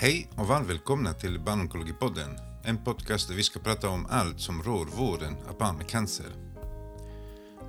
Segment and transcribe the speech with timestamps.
[0.00, 2.38] Hej och varmt välkomna till Barnonkologipodden.
[2.64, 6.26] En podcast där vi ska prata om allt som rör vården av barn med cancer.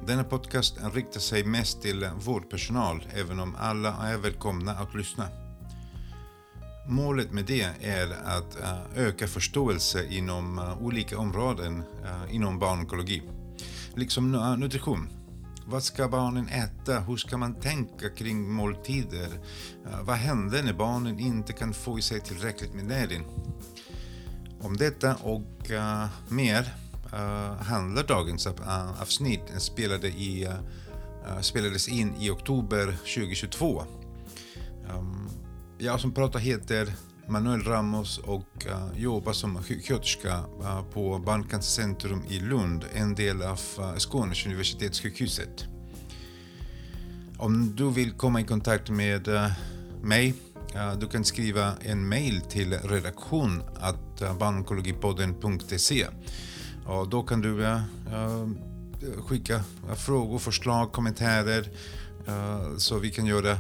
[0.08, 5.28] Denna podcast riktar sig mest till vårdpersonal även om alla är välkomna att lyssna.
[6.88, 13.24] Målet med det är att eh, öka förståelse inom eh, olika områden eh, inom barnonkologi.
[13.96, 15.19] Liksom nutrition.
[15.72, 17.00] Vad ska barnen äta?
[17.00, 19.30] Hur ska man tänka kring måltider?
[19.86, 23.26] Eh, vad händer när barnen inte kan få i sig tillräckligt med näring?
[24.62, 26.74] Om detta och uh, mer
[27.14, 33.80] uh, handlar dagens uh, avsnitt spelade i, uh, spelades in i oktober 2022.
[33.80, 33.88] Um,
[34.90, 35.30] ehm,
[35.78, 36.94] jag som pratar heter
[37.30, 43.42] Manuel Ramos och uh, jobbar som sjuksköterska uh, eh, på Barncancercentrum i Lund, en del
[43.42, 45.66] av uh, Skånes universitetssjukhuset.
[47.38, 49.52] Om du vill komma i kontakt med uh,
[50.02, 50.34] mig,
[50.76, 56.08] uh, du kan skriva en mail till redaktion att barnonkologipodden.se
[56.86, 57.82] och då kan du uh,
[59.28, 59.64] skicka
[59.98, 61.70] frågor, förslag, kommentarer
[62.78, 63.58] så vi kan göra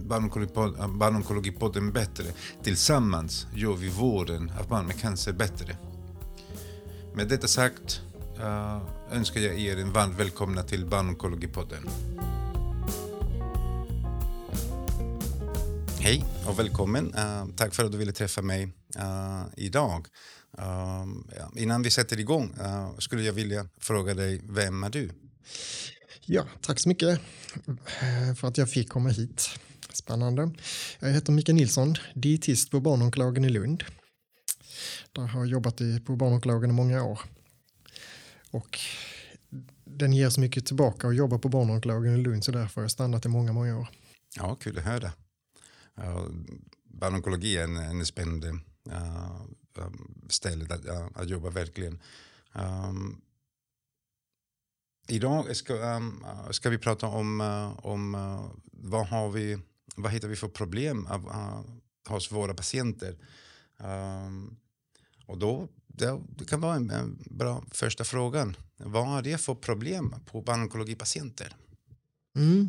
[0.00, 2.24] Eh, barnonkologipodden bättre.
[2.62, 5.76] Tillsammans gör vi vården av barn med cancer bättre.
[7.14, 8.02] Med detta sagt
[8.38, 11.88] uh, önskar jag er en varmt välkomna till Barnonkologipodden.
[16.00, 17.14] Hej och välkommen.
[17.14, 18.64] Uh, tack för att du ville träffa mig
[18.98, 20.06] uh, idag.
[20.58, 22.54] Uh, innan vi sätter igång
[22.98, 25.10] skulle jag vilja fråga dig, vem är du?
[26.20, 27.20] Ja, tack så mycket
[28.36, 29.50] för att jag fick komma hit.
[30.00, 30.50] Spännande.
[30.98, 33.84] Jag heter Mikael Nilsson, dietist på barnonkologen i Lund.
[35.12, 37.20] Där har jag jobbat på barnonkologen i många år.
[38.50, 38.78] Och
[39.84, 42.90] den ger så mycket tillbaka att jobba på barnonkologen i Lund så därför har jag
[42.90, 43.88] stannat i många, många år.
[44.36, 45.12] Ja, kul att höra.
[45.98, 46.28] Uh,
[46.84, 49.40] barnonkologi är en, en spännande uh,
[50.28, 51.98] ställe att, uh, att jobba verkligen.
[52.52, 53.20] Um,
[55.08, 59.58] idag ska, um, ska vi prata om, eh, om eh, vad har vi
[59.96, 61.60] vad hittar vi för problem av, uh,
[62.08, 63.16] hos våra patienter?
[63.78, 64.56] Um,
[65.26, 68.56] och då, det, det, kan vara en, en, bra första frågan.
[68.76, 71.56] Vad är det för problem på onkologipatienter?
[72.36, 72.68] Mm.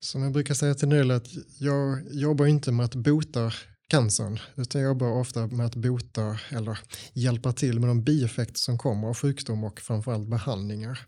[0.00, 1.28] Som jag brukar säga till Nell att
[1.58, 3.52] jag jobbar inte med att bota
[3.88, 6.78] cancern utan jag jobbar ofta med att bota eller
[7.12, 11.06] hjälpa till med de bieffekter som kommer av sjukdom och framförallt behandlingar.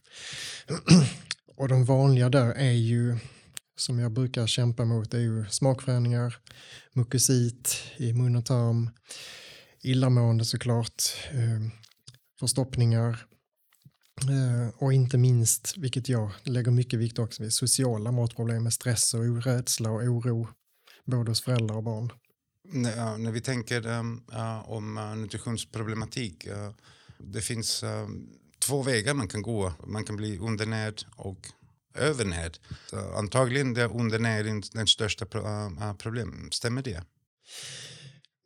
[1.56, 3.18] och de vanliga där är ju
[3.80, 6.36] som jag brukar kämpa mot är ju smakförändringar,
[6.92, 8.90] mukosit i mun och tarm,
[9.82, 11.70] illamående såklart, eh,
[12.40, 13.26] förstoppningar
[14.22, 19.14] eh, och inte minst, vilket jag lägger mycket vikt också vid, sociala matproblem med stress
[19.14, 20.48] och orädsla och oro
[21.04, 22.12] både hos föräldrar och barn.
[22.64, 26.48] När, när vi tänker eh, om nutritionsproblematik,
[27.18, 27.84] det finns
[28.58, 29.72] två vägar man kan gå.
[29.86, 31.48] Man kan bli undernärd och
[31.94, 32.58] övernärd.
[32.90, 36.54] Så antagligen är undernäring den största eh, eh, problemet.
[36.54, 37.02] Stämmer det?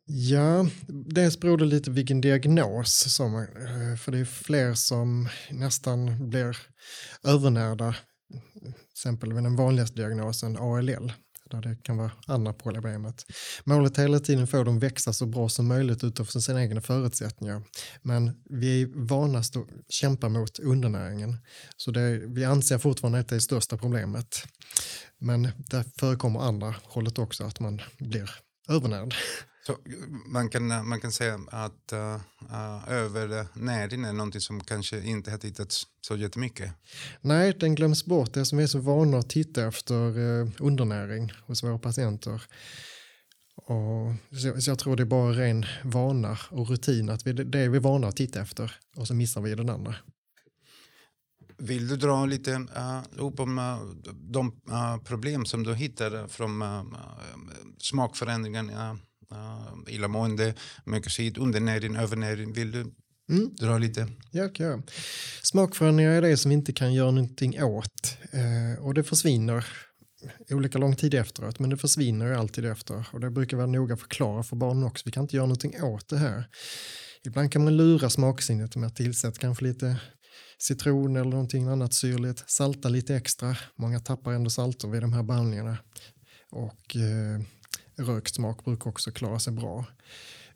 [0.05, 3.13] Ja, dels beror det lite vilken diagnos.
[3.13, 6.57] Som, eh, för det är fler som nästan blir
[7.23, 7.95] övernärda.
[8.53, 11.11] Till exempel med den vanligaste diagnosen ALL
[11.53, 13.25] när det kan vara andra problemet.
[13.63, 17.63] Målet är hela tiden få dem växa så bra som möjligt utifrån sina egna förutsättningar.
[18.01, 21.37] Men vi är vanast att kämpa mot undernäringen.
[21.77, 24.43] Så det, vi anser fortfarande att det är det största problemet.
[25.17, 28.29] Men det förekommer andra hållet också, att man blir
[28.69, 29.15] övernärd.
[29.65, 29.77] Så
[30.25, 32.15] man, kan, man kan säga att uh,
[32.51, 36.73] uh, övernäring är någonting som kanske inte har tittats så jättemycket?
[37.21, 38.33] Nej, den glöms bort.
[38.33, 42.43] Det som är så vana att titta efter uh, undernäring hos våra patienter.
[43.55, 47.59] Och så, så, jag tror det är bara ren vana och rutin att vi, det
[47.59, 49.95] är vi vana att titta efter och så missar vi den andra.
[51.57, 53.79] Vill du dra lite uh, upp om uh,
[54.13, 56.83] de uh, problem som du hittar från uh,
[57.77, 58.71] smakförändringen
[59.33, 60.53] uh, illamående,
[60.85, 62.53] mukosid, undernäring, övernäring.
[62.53, 62.79] Vill du
[63.29, 63.55] mm.
[63.55, 64.07] dra lite?
[64.31, 64.83] Ja, jag.
[65.43, 69.65] Smakförändringar är det som vi inte kan göra någonting åt eh, och det försvinner
[70.49, 73.07] olika lång tid efteråt, men det försvinner alltid efter.
[73.11, 75.03] Och det brukar vara noga förklara för barnen också.
[75.05, 76.47] Vi kan inte göra någonting åt det här.
[77.25, 79.99] Ibland kan man lura smaksinnet med att tillsätta kanske lite
[80.57, 83.57] citron eller någonting annat syrligt, salta lite extra.
[83.75, 85.77] Många tappar ändå salter vid de här behandlingarna.
[86.51, 87.41] Och eh,
[87.95, 89.85] rökt smak brukar också klara sig bra.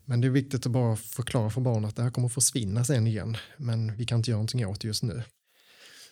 [0.04, 3.06] Men det är viktigt att bara förklara för barn att det här kommer försvinna sen
[3.06, 5.22] igen, men vi kan inte göra någonting åt det just nu.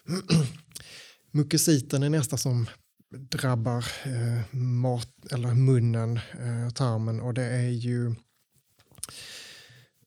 [1.31, 2.67] Mukositen är nästa som
[3.11, 8.07] drabbar eh, mat, eller munnen, eh, tarmen och det är ju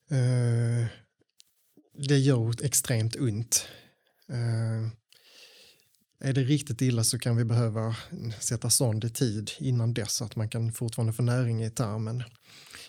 [0.10, 0.88] eh,
[2.07, 3.68] det gör extremt ont.
[4.30, 4.99] Eh,
[6.19, 7.95] är det riktigt illa så kan vi behöva
[8.39, 12.24] sätta sond i tid innan dess så att man kan fortfarande få näring i tarmen.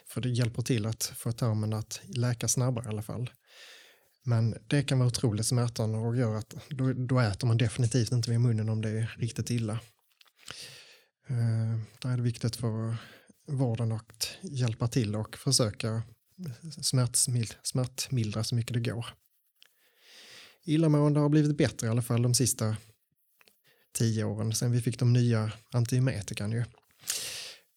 [0.06, 3.31] För det hjälper till att få tarmen att läka snabbare i alla fall.
[4.23, 8.31] Men det kan vara otroligt smärtande och gör att då, då äter man definitivt inte
[8.31, 9.81] vid munnen om det är riktigt illa.
[11.29, 12.97] Eh, där är det viktigt för
[13.49, 16.03] vården att hjälpa till och försöka
[17.62, 19.06] smärtmildra så mycket det går.
[20.65, 22.77] Illamående har blivit bättre i alla fall de sista
[23.93, 26.53] tio åren sen vi fick de nya antiemetikan.
[26.53, 26.65] Ju.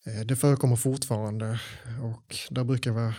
[0.05, 1.59] Eh, det förekommer fortfarande
[2.01, 3.13] och där brukar vara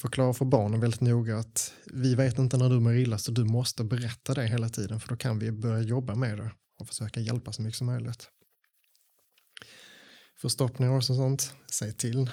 [0.00, 3.44] förklara för barnen väldigt noga att vi vet inte när du mår illa så du
[3.44, 7.20] måste berätta det hela tiden för då kan vi börja jobba med det och försöka
[7.20, 8.30] hjälpa så mycket som möjligt.
[10.40, 12.16] Förstoppningar och sånt, säg till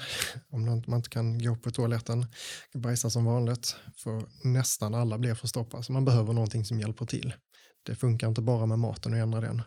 [0.48, 2.26] om man inte kan gå på toaletten,
[2.74, 7.34] bajsa som vanligt för nästan alla blir förstoppade så man behöver någonting som hjälper till.
[7.82, 9.62] Det funkar inte bara med maten och ändra den.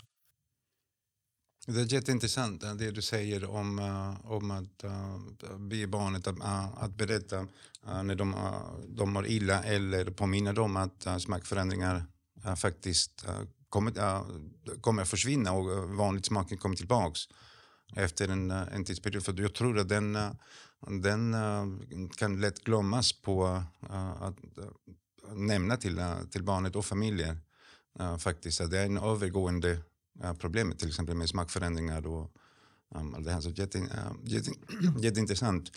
[1.67, 6.38] Det är jätteintressant eh, det du säger om, uh, om att uh, be barnet att,
[6.38, 11.17] uh, att berätta uh, när de, uh, de mår illa eller påminna dem att uh,
[11.17, 12.06] smakförändringar
[12.45, 14.21] uh, faktiskt uh, kommer, uh,
[14.81, 17.19] kommer att försvinna och uh, vanligt smaken kommer tillbaks
[17.95, 19.25] efter en, uh, en tidsperiod.
[19.25, 20.31] För jag tror att den, uh,
[21.01, 23.45] den uh, kan lätt glömmas på
[23.83, 27.41] uh, att uh, nämna till, uh, till barnet och familjen
[28.00, 28.69] uh, faktiskt.
[28.71, 29.77] Det är en övergående
[30.24, 32.31] eh, problemet till exempel med smakförändringar och
[32.95, 33.42] um, det här.
[33.42, 33.88] Så jätte, uh,
[34.24, 34.51] jätte,
[35.00, 35.71] jätteintressant.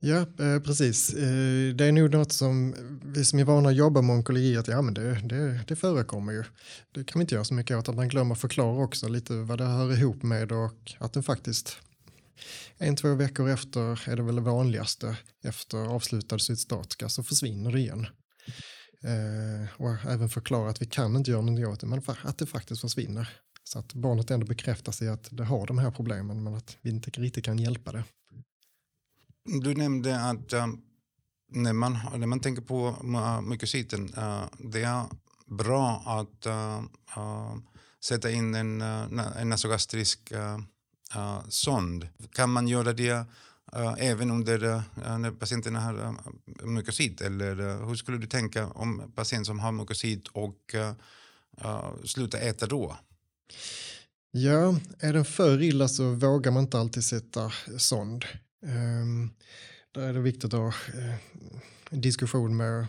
[0.00, 1.14] Ja, eh, precis.
[1.14, 2.74] Eh, det är nog något som
[3.04, 6.32] vi som är vana att jobba med onkologi, att ja men det, det, det förekommer
[6.32, 6.44] ju.
[6.92, 9.58] Det kan vi inte göra så mycket åt, att man glömmer förklara också lite vad
[9.58, 11.76] det hör ihop med och att den faktiskt
[12.78, 17.80] en, två veckor efter är det väl det vanligaste efter avslutad cytostatika så försvinner det
[17.80, 18.06] igen.
[19.04, 22.46] Eh, och även förklara att vi kan inte göra någonting åt det, men att det
[22.46, 23.28] faktiskt försvinner.
[23.64, 26.90] Så att barnet ändå bekräftar sig att det har de här problemen men att vi
[26.90, 28.04] inte riktigt kan hjälpa det.
[29.44, 30.66] Du nämnde att äh,
[31.50, 35.04] när, man, när man tänker på uh, mykocyten, äh, eh, det är
[35.46, 37.56] bra att äh,
[38.04, 40.32] sätta in en, uh, en nasogastrisk
[41.48, 42.08] sond.
[42.32, 43.26] Kan man göra det
[43.72, 45.94] Eh, även under, eh, när patienterna har
[46.64, 47.20] uh.
[47.20, 50.74] Eller hur skulle du tänka om patient som har mukosid och
[52.04, 52.96] slutar äta då?
[54.30, 58.24] Ja, är den för illa så vågar man inte alltid sätta sond.
[58.66, 59.30] Um,
[59.92, 61.14] där är det viktigt att ha uh,
[61.90, 62.86] en diskussion med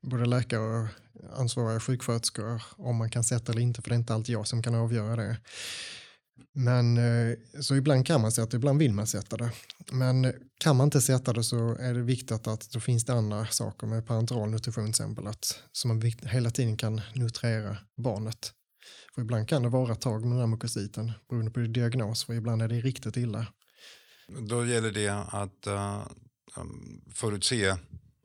[0.00, 0.88] både läkare och
[1.36, 4.62] ansvariga sjuksköterskor om man kan sätta eller inte, för det är inte alltid jag som
[4.62, 5.36] kan avgöra det.
[6.52, 9.50] Men eh, så ibland kan man sätta, ibland vill man sätta det.
[9.92, 13.46] Men kan man inte sätta det så är det viktigt att då finns det andra
[13.46, 18.52] saker med parenteral nutrition till exempel, att, så man hela tiden kan nutrera barnet
[19.14, 22.34] för ibland kan det vara ett tag med den här mukositen beroende på diagnos, för
[22.34, 23.46] ibland är det riktigt illa.
[24.48, 26.06] Då gäller det att uh,
[27.14, 27.76] förutse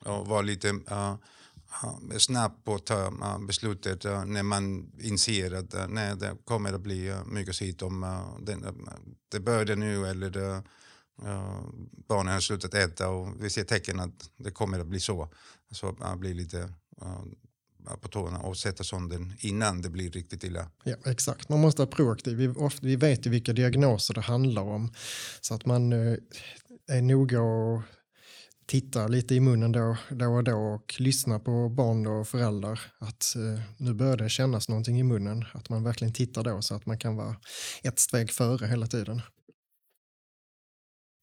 [0.05, 1.15] och vara lite uh,
[2.17, 7.27] snabb på att ta beslutet när man inser att nej, det kommer att bli mycket
[7.27, 8.05] mykocyt om
[9.29, 10.63] det, börjar nu eller det,
[12.07, 15.29] barnen har slutat äta och vi ser tecken att det kommer att bli så.
[15.71, 16.73] Så man blir lite
[18.01, 20.69] på tårna och sätta sonden innan det blir riktigt illa.
[20.83, 21.49] Ja, exakt.
[21.49, 22.37] Man måste vara proaktiv.
[22.37, 24.93] Vi, ofta, vi vet ju vilka diagnoser det handlar om
[25.41, 26.17] så att man eh,
[26.87, 27.81] är noga och
[28.69, 33.35] tittar lite i munnen då, då och då och lyssnar på barn och föräldrar att
[33.35, 35.45] eh, nu börjar det kännas någonting i munnen.
[35.53, 37.35] Att man verkligen tittar då så att man kan vara
[37.83, 39.21] ett steg före hela tiden.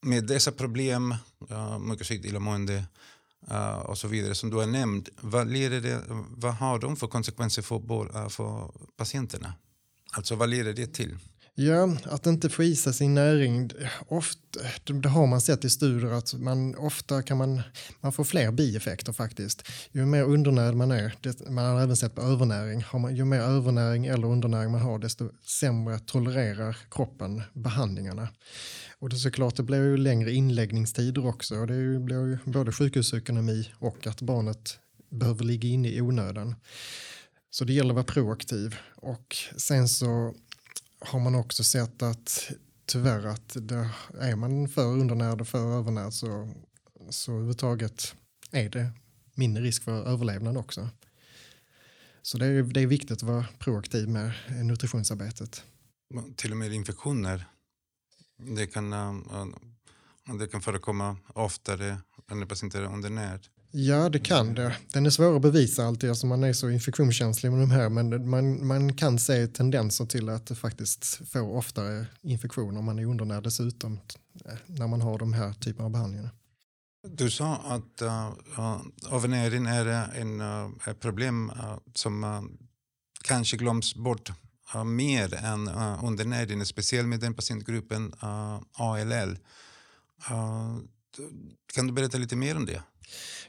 [0.07, 1.15] Med dessa problem,
[1.51, 2.85] uh, mycket illamående,
[3.51, 5.09] uh, och så vidare som du har nämnt.
[5.21, 9.55] Vad, leder det, vad har de för konsekvenser för, eh, för patienterna?
[10.13, 11.19] Alltså vad leder det till?
[11.59, 13.71] Ja, att inte få i sig sin näring,
[14.09, 17.63] ofta, det har man sett i studier att man ofta kan man,
[18.01, 19.69] man får fler bieffekter faktiskt.
[19.93, 23.25] Ju mer undernärd man är, det, man har även sett på övernäring, har man, ju
[23.25, 28.29] mer övernäring eller undernäring man har desto sämre tolererar kroppen behandlingarna.
[28.99, 32.73] Och det är såklart, det blir ju längre inläggningstider också och det blir ju både
[32.73, 34.79] sjukhusekonomi och att barnet
[35.11, 36.55] behöver ligga inne i onödan.
[37.51, 40.35] Så det gäller att vara proaktiv och sen så
[41.07, 42.51] har man också sett att
[42.87, 46.55] tyvärr att det, är man för undernärd och för övernärd så,
[47.11, 48.15] så överhuvudtaget
[48.51, 48.93] är det
[49.35, 50.89] mindre risk för överlevnad också.
[52.23, 54.33] Så det är, det är viktigt att vara proaktiv med
[54.65, 55.65] nutritionsarbetet.
[56.37, 57.47] till och med infektioner.
[58.37, 61.99] Det kan, eh, eh, det kan förekomma oftare
[62.31, 63.47] när patienter är undernärd.
[63.71, 64.77] Ja, det kan det.
[64.93, 68.31] Den är svår att bevisa alltid eftersom man är så infektionskänslig med de här, men
[68.31, 73.05] man, man kan se tendenser till att det faktiskt får oftare infektioner om man är
[73.05, 74.01] undernärd dessutom
[74.45, 76.31] eh, när man har de här typerna av behandlingar.
[77.09, 82.43] Du sa att eh, uh, avnäring är en, uh, ett problem uh, som uh,
[83.25, 84.33] kanske glöms bort
[84.75, 88.13] uh, mer än uh, undernäring, speciellt med den patientgruppen
[88.73, 89.39] ALL.
[91.75, 92.83] kan du berätta lite mer om det?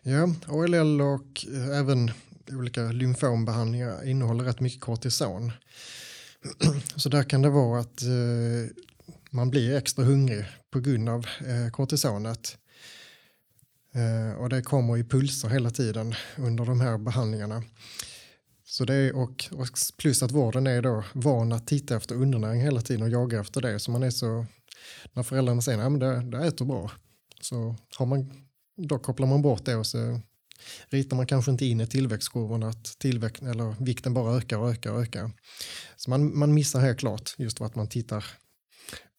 [0.02, 2.12] Ja, ALL och eh, även
[2.52, 5.52] olika lymfombehandlingar innehåller rätt mycket kortison.
[6.96, 8.72] Så där kan det vara att eh,
[9.32, 12.58] man blir extra hungrig på grund av eh, kortisonet.
[14.38, 17.64] Och det kommer i pulser hela tiden under de här behandlingarna.
[18.66, 22.62] Så det är, och, och plus att vården är då van att titta efter undernäring
[22.62, 23.80] hela tiden och jaga efter det.
[23.80, 24.46] Så man är så,
[25.14, 26.92] när föräldrarna säger att det, det äter bra,
[27.42, 28.47] så har man,
[28.78, 30.22] då kopplar man bort det och så
[30.90, 34.92] ritar man kanske inte in i tillväxtkurvorna att tillväxt, eller vikten bara ökar och ökar
[34.92, 35.32] och ökar.
[35.96, 38.26] Så man, man missar helt klart just för att man tittar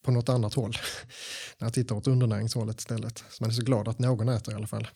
[0.05, 0.77] på något annat håll.
[1.59, 3.25] När jag tittar åt undernäringshållet istället.
[3.31, 4.88] Så man är så glad att någon äter i alla fall.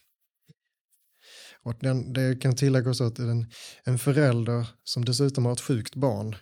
[1.64, 3.50] Och den, det kan tilläggas att en,
[3.84, 6.34] en förälder som dessutom har ett sjukt barn,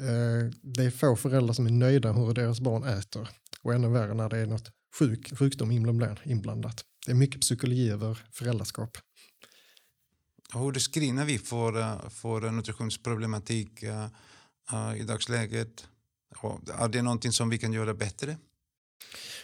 [0.00, 3.28] eh, det är få föräldrar som är nöjda hur deras barn äter.
[3.62, 5.70] Och ännu värre när det är något sjuk, sjukdom
[6.24, 6.84] inblandat.
[7.06, 8.98] Det är mycket psykologi över föräldraskap.
[10.54, 15.88] Hur screenar vi för, eh, för nutritionsproblematik uh, i dagsläget?
[16.78, 18.36] är det någonting som vi kan göra bättre?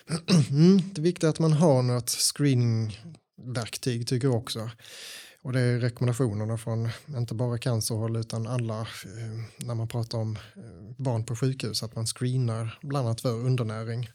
[0.51, 4.71] Mm, det är viktigt att man har något screeningverktyg tycker jag också.
[5.43, 10.37] Och det är rekommendationerna från inte bara cancerhåll utan alla eh, när man pratar om
[10.37, 14.09] eh, barn på sjukhus att man screenar bland annat för undernäring.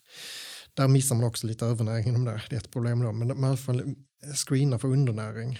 [0.77, 3.57] Där missar man också lite övernäring inom det, det är ett problem då, men man
[3.57, 3.95] får screena
[4.35, 5.59] screenar för undernäring.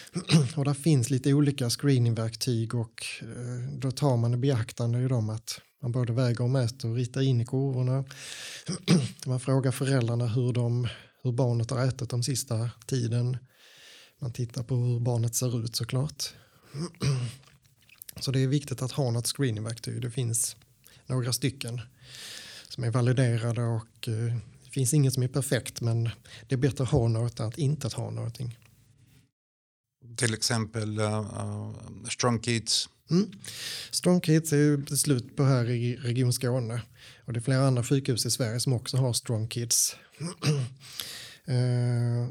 [0.56, 5.30] och där finns lite olika screeningverktyg och eh, då tar man i beaktande i dem
[5.30, 8.04] att man både väger och mäter och ritar in i kurvorna.
[9.26, 10.88] Man frågar föräldrarna hur, de,
[11.22, 13.36] hur barnet har ätit de sista tiden.
[14.20, 16.34] Man tittar på hur barnet ser ut såklart.
[18.20, 20.02] Så det är viktigt att ha något screeningverktyg.
[20.02, 20.56] Det finns
[21.06, 21.80] några stycken
[22.68, 24.36] som är validerade och eh,
[24.74, 26.10] finns inget som är perfekt men
[26.48, 28.58] det är bättre att ha något än att inte ha någonting.
[30.16, 31.74] Till exempel uh,
[32.08, 33.30] Strong Kids Mm.
[33.90, 36.82] Strong Kids är ju slut på här i Region Skåne
[37.24, 39.96] och det är flera andra sjukhus i Sverige som också har Strong Kids.
[41.46, 42.28] eh,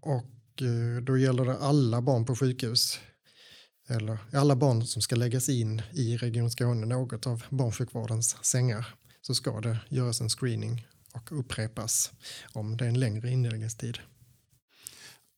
[0.00, 0.62] och
[1.02, 3.00] då gäller det alla barn på sjukhus
[3.88, 9.34] eller alla barn som ska läggas in i Region Skåne, något av barnsjukvårdens sängar, så
[9.34, 12.12] ska det göras en screening och upprepas
[12.52, 13.98] om det är en längre inläggningstid.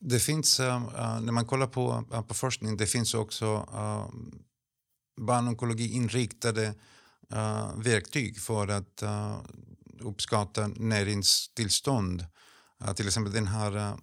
[0.00, 3.68] Det finns, uh, när man kollar på, uh, på forskning, det finns också
[5.20, 6.74] barnonkologi inriktade
[7.32, 9.02] uh, verktyg för att
[10.00, 12.26] uppskatta näringstillstånd.
[12.96, 13.96] Till exempel den här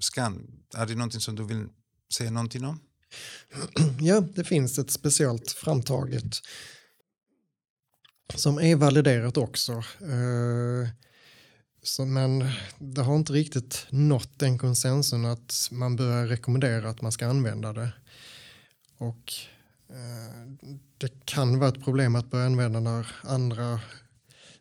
[0.00, 0.64] scan.
[0.74, 1.66] Är det någonting som du vill
[2.14, 2.80] säga någonting om?
[4.00, 6.36] Ja, det finns ett speciellt framtaget
[8.34, 9.72] som är validerat också.
[10.00, 10.88] Eh,
[11.82, 17.12] så, men det har inte riktigt nått den konsensen att man börjar rekommendera att man
[17.12, 17.92] ska använda det.
[18.98, 19.32] Och
[19.90, 20.68] Eh,
[20.98, 23.80] det kan vara ett problem att börja använda när andra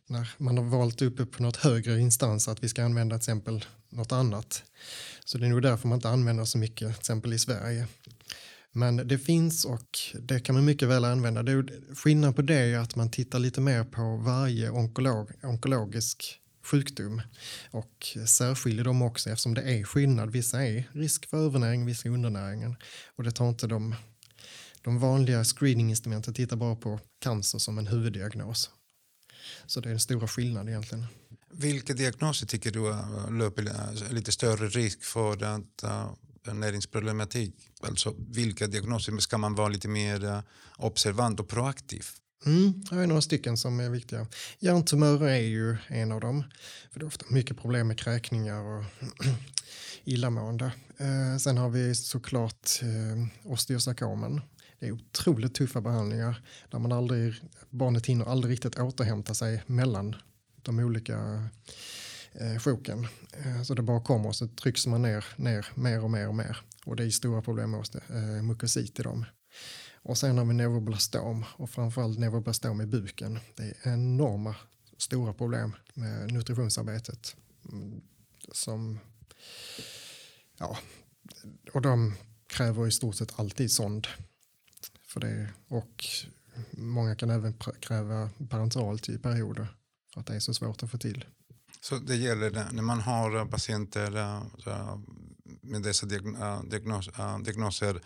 [0.08, 3.66] när man har valt upp på något högre instans att vi ska använda till exempel
[3.90, 4.64] något annat.
[5.26, 7.88] Så det är nog därför man inte använder så mycket till exempel i Sverige.
[8.78, 11.44] Men det finns och det kan man mycket väl använda.
[11.44, 11.66] Det
[11.96, 17.22] skillnad på det är att man tittar lite mer på varje onkolog, onkologisk sjukdom
[17.72, 20.32] och särskiljer dem också eftersom det är skillnad.
[20.32, 22.76] Vissa är risk för övernäring, vissa undernäringen
[23.16, 23.96] och det tar inte de
[24.82, 28.70] de vanliga screeninginstrumenten tittar bara på cancer som en huvuddiagnos.
[29.66, 31.06] Så det är en stora skillnad egentligen.
[31.52, 36.12] Vilka diagnoser tycker du eh, löper lite större risk för att eh,
[36.54, 37.54] näringsproblematik?
[37.82, 40.40] Alltså vilka diagnoser ska man vara lite mer eh,
[40.78, 42.06] observant och proaktiv?
[42.46, 44.28] Mm, det är några stycken som är viktiga.
[44.60, 46.44] Hjärntumörer är ju en av dem.
[46.92, 48.84] För det är ofta mycket problem med kräkningar och
[50.04, 50.72] illamående.
[50.98, 54.42] Eh, sen har vi såklart eh, osteosarkomen
[54.80, 57.34] det är otroligt tuffa behandlingar där man aldrig,
[57.70, 60.16] barnet hinner aldrig riktigt återhämta sig mellan
[60.62, 61.50] de olika
[62.40, 63.08] eh, sjoken.
[63.32, 66.36] Eh, så det bara kommer och så trycks man ner, ner mer och mer och
[66.36, 66.58] mer.
[66.86, 69.26] Och det är stora problem med eh, mukosit i dem.
[69.94, 73.40] Och sen har vi neuroblastom och framförallt neuroblastom i buken.
[73.56, 74.56] Det är enorma
[74.98, 77.36] stora problem med nutritionsarbetet.
[77.72, 78.02] Mm,
[78.52, 79.00] som,
[80.58, 80.78] ja,
[81.74, 82.16] och de
[82.48, 84.08] kräver i stort sett alltid sond.
[85.08, 86.06] För det, och
[86.72, 89.68] många kan även kräva parenteralt typ i perioder
[90.14, 91.26] för att det är så svårt att få till.
[91.86, 94.18] Så det gäller när man har patienter
[94.68, 94.98] eh,
[95.62, 98.02] med dessa eh, diagnos, eh, diagnoser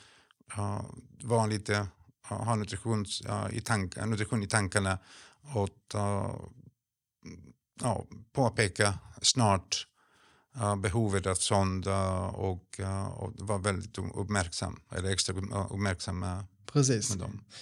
[1.23, 1.87] vara lite,
[2.21, 3.05] ha nutrition
[3.51, 4.99] i, tank, nutrition i tankarna
[5.41, 5.69] och
[7.81, 9.87] ja, påpeka snart
[10.77, 11.87] behovet av sånt
[12.31, 12.79] och,
[13.15, 15.35] och vara väldigt uppmärksam, eller extra
[15.69, 16.25] uppmärksam
[16.65, 17.17] Precis.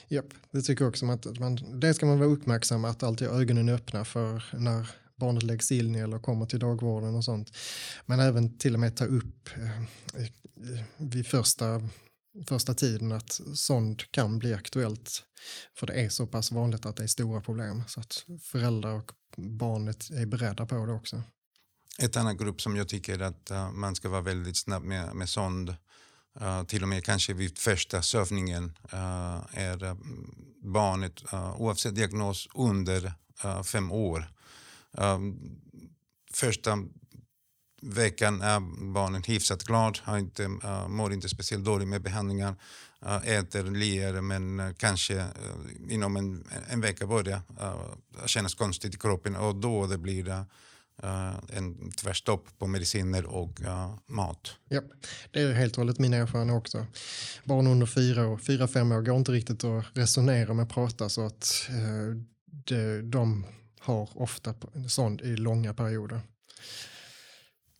[0.07, 1.05] Japp, det tycker jag också.
[1.05, 5.43] Att man, det ska man vara uppmärksam att alltid ha ögonen öppna för när barnet
[5.43, 7.57] läggs in eller kommer till dagvården och sånt.
[8.05, 11.81] Men även till och med ta upp eh, vid första,
[12.47, 15.23] första tiden att sånt kan bli aktuellt.
[15.77, 19.11] För det är så pass vanligt att det är stora problem så att föräldrar och
[19.37, 21.23] barnet är beredda på det också.
[21.99, 25.29] Ett annat grupp som jag tycker att uh, man ska vara väldigt snabb med, med
[25.29, 25.75] sond,
[26.41, 29.97] uh, till och med kanske vid första sövningen, uh, är
[30.63, 31.23] barnet
[31.57, 33.13] oavsett diagnos under
[33.63, 34.36] fem år
[34.97, 35.39] Ehm,
[36.33, 36.77] första
[37.81, 38.59] veckan är
[38.93, 42.55] barnen hyfsat glad, har inte, uh, mår inte speciellt dåligt med behandlingar,
[43.05, 45.23] uh, äter, ler men uh, kanske uh,
[45.89, 50.45] inom en, en vecka börjar uh, kännas konstigt i kroppen och då det blir det
[51.03, 54.55] Uh, en tvärstopp på mediciner och uh, mat.
[54.69, 54.81] Ja,
[55.31, 56.85] det är helt och hållet min erfarenhet också.
[57.43, 61.25] Barn under fyra, och, fyra fem år går inte riktigt att resonera med prata så
[61.25, 63.45] att uh, de, de
[63.79, 64.53] har ofta
[64.87, 66.21] sånt i långa perioder.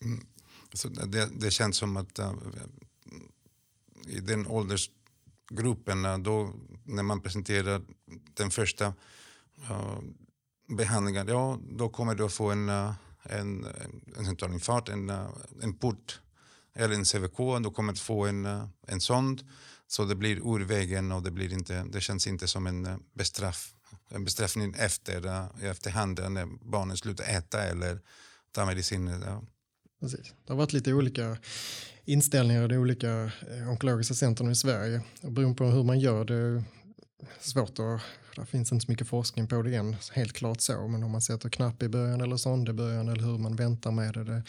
[0.04, 0.26] Mm.
[0.74, 2.34] Så det, det, känns som att uh,
[4.08, 7.82] i den åldersgruppen, uh, då, när man presenterar
[8.34, 8.88] den första
[9.70, 10.00] uh,
[10.68, 13.68] behandlingen, ja, då kommer du att få en, uh, en,
[14.18, 15.10] en centralinfarkt, en,
[15.62, 16.20] en port
[16.74, 18.46] eller en CVK, du kommer att få en,
[18.88, 19.44] en sond.
[19.88, 23.74] Så det blir ur vägen och det, blir inte, det känns inte som en bestraff
[24.10, 28.00] en bestraffning efter, uh, efterhand när barnen slutar äta eller
[28.52, 29.22] ta mediciner.
[29.26, 29.44] Ja.
[30.00, 30.34] Precis.
[30.46, 31.38] Det har varit lite olika
[32.06, 35.02] inställningar i de olika eh, onkologiska centren i Sverige.
[35.22, 36.64] Och beroende på hur man gör det
[37.40, 38.02] svårt att,
[38.36, 41.22] det finns inte så mycket forskning på det än, helt klart så, men om man
[41.22, 44.44] sätter knapp i början eller sond i början eller hur man väntar med det, det,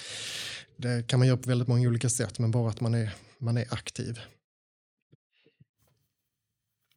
[0.76, 3.56] det kan man göra på väldigt många olika sätt, men bara att man är, man
[3.56, 4.20] är aktiv.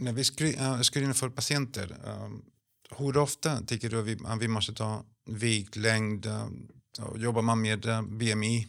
[0.02, 2.42] När vi screenar eh, för patienter, ehm,
[2.98, 6.48] hur ofta tycker du att vi, att vi måste ta vikt, längd, eh,
[7.16, 8.68] jobbar man med eh, BMI?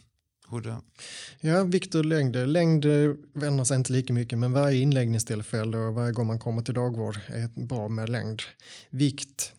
[0.49, 0.75] Hur
[1.39, 2.35] Ja, vikt och längd.
[2.35, 2.85] Längd
[3.33, 7.19] vänder sig inte lika mycket, men varje inläggningstillfälle och varje gång man kommer till dagvård
[7.27, 8.41] är bra med längd.
[8.89, 9.53] Vikt,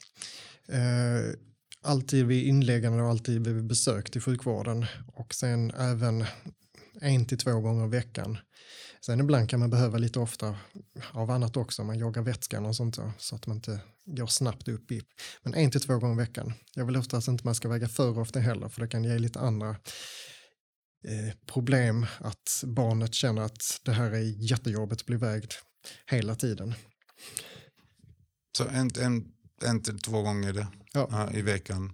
[0.68, 1.38] eh,
[1.82, 6.24] alltid vid inläggande och alltid vid besök till sjukvården och sen även
[7.00, 8.38] en till två gånger i veckan.
[9.06, 10.56] Sen ibland kan man behöva lite ofta
[11.12, 14.92] av annat också, man joggar vätskan och sånt så att man inte går snabbt upp
[14.92, 15.02] i.
[15.42, 16.52] Men en till två gånger i veckan.
[16.74, 19.40] Jag vill oftast inte man ska väga för ofta heller för det kan ge lite
[19.40, 19.68] andra
[21.04, 25.52] eh, problem att barnet känner att det här är jättejobbigt att bli vägd
[26.06, 26.74] hela tiden.
[28.56, 31.30] Så en, en, en till två gånger ja.
[31.32, 31.92] i veckan?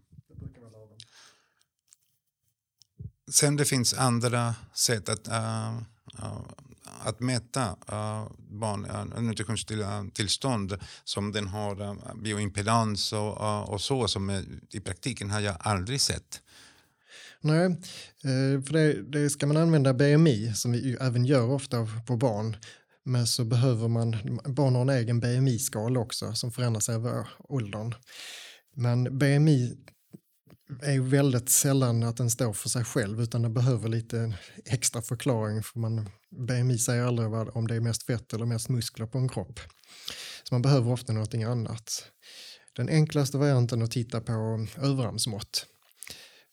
[3.32, 5.80] Sen det finns andra sätt att uh,
[7.04, 14.08] att mäta uh, barn, uh, nutritionstillstånd som den har uh, bioimpedans och, uh, och så
[14.08, 16.40] som uh, i praktiken har jag aldrig sett.
[17.42, 17.80] Nej,
[18.66, 22.56] för det, det, ska man använda BMI som vi även gör ofta på barn
[23.04, 27.94] men så behöver man, barn har en egen BMI-skala också som förändras över åldern.
[28.74, 29.76] Men BMI
[30.82, 35.62] är väldigt sällan att den står för sig själv utan den behöver lite extra förklaring
[35.62, 39.18] för man, BMI säger aldrig vad, om det är mest fett eller mest muskler på
[39.18, 39.60] en kropp.
[40.42, 42.04] Så man behöver ofta någonting annat.
[42.76, 45.66] Den enklaste varianten att titta på överarmsmått.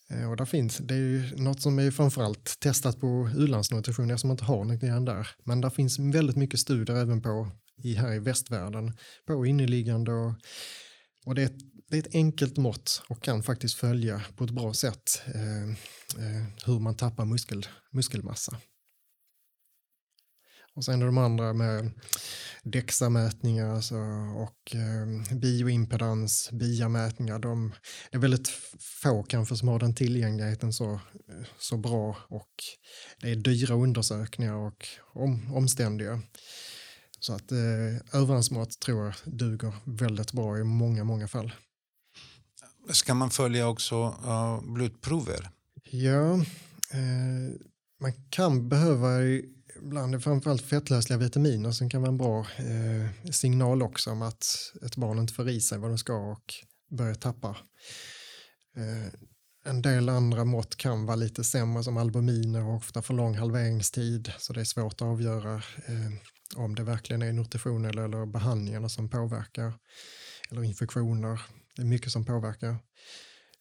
[0.09, 4.27] Eh, och där finns, det är ju något som är framförallt testat på u-landsnutrition eftersom
[4.27, 5.27] man inte har någonting där.
[5.43, 7.51] Men där finns väldigt mycket studier även på
[7.83, 10.33] i, här i västvärlden på inneliggande och,
[11.25, 11.51] och det är
[11.89, 15.69] det är ett enkelt mått och kan faktiskt följa på ett bra sätt eh,
[16.23, 18.57] eh, hur man tappar muskel, muskelmassa.
[20.73, 21.91] Och sen är de andra med
[22.63, 23.95] DEXA-mätningar alltså,
[24.35, 27.39] och eh, bioimpedans, BIA-mätningar.
[27.39, 27.73] De
[28.11, 28.47] är väldigt
[28.79, 30.99] få kanske som har den tillgängligheten så,
[31.59, 32.51] så bra och
[33.21, 36.21] det är dyra undersökningar och om, omständiga.
[37.19, 41.51] Så att eh, överhandsmat tror jag duger väldigt bra i många, många fall.
[42.89, 43.95] Ska man följa också
[44.25, 45.49] uh, blodprover?
[45.83, 46.33] Ja,
[46.91, 47.55] eh,
[48.01, 49.09] man kan behöva
[49.81, 54.45] ibland framförallt fettlösliga vitaminer som kan vara en bra eh, signal också om att
[54.85, 56.53] ett barn inte får i sig vad det ska och
[56.89, 57.57] börjar tappa.
[58.77, 59.13] Eh,
[59.65, 64.31] en del andra mått kan vara lite sämre som albuminer och ofta för lång halveringstid
[64.37, 66.11] så det är svårt att avgöra eh,
[66.55, 69.73] om det verkligen är nutrition eller, eller behandlingarna som påverkar
[70.51, 71.41] eller infektioner.
[71.77, 72.69] Det är mycket som påverkar.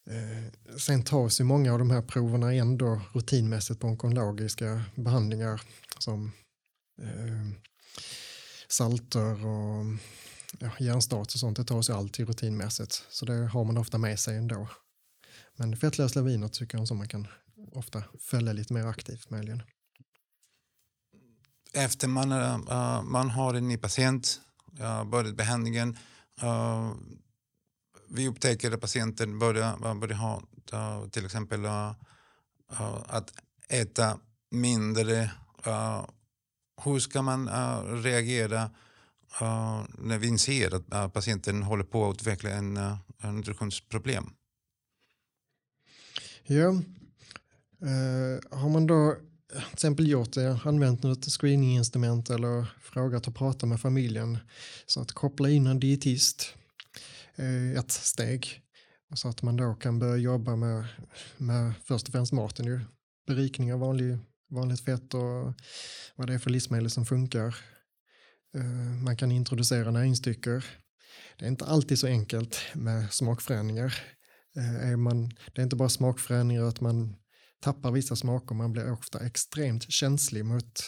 [0.09, 5.61] Eh, sen tas ju många av de här proverna ändå rutinmässigt på onkologiska behandlingar
[5.99, 6.31] som
[7.01, 7.61] eh,
[8.67, 9.85] salter och
[10.59, 11.57] ja, hjärnstat och sånt.
[11.57, 14.67] Det tas ju alltid rutinmässigt så det har man ofta med sig ändå.
[15.55, 17.27] Men fettlösliga viner tycker jag som man kan
[17.71, 19.63] ofta följa lite mer aktivt möjligen.
[21.73, 24.41] Efter man, uh, man har en ny patient,
[24.79, 25.97] uh, börjat behandlingen,
[26.43, 26.93] uh,
[28.07, 30.41] vi upptäcker att patienten börjar, börjar ha
[31.11, 31.91] till exempel uh,
[33.07, 33.33] att
[33.69, 34.19] äta
[34.51, 35.31] mindre.
[35.65, 36.05] Eh,
[36.83, 37.49] hur ska man
[38.03, 38.69] reagera
[39.97, 42.77] när vi ser att patienten håller på att utveckla en,
[43.21, 44.29] en nutritionsproblem?
[46.43, 49.15] Ja, uh, har man då
[49.49, 54.37] till exempel gjort det, använt något screeninginstrument eller frågat och pratat med familjen
[54.85, 56.53] så att koppla in en dietist
[57.37, 58.61] Eh, ett steg
[59.15, 60.87] så att man då kan börja jobba med,
[61.37, 62.79] med först och främst maten ju.
[63.27, 64.17] Berikning av vanlig,
[64.49, 65.53] vanligt fett och
[66.15, 67.55] vad det är för livsmedel som funkar.
[68.55, 70.65] Eh, man kan introducera näringsdrycker.
[71.37, 73.93] Det är inte alltid så enkelt med smakförändringar
[74.57, 77.15] eh, är man, det är inte bara smakförändringar att man
[77.61, 80.79] tappar vissa smaker, man blir ofta extremt känslig mot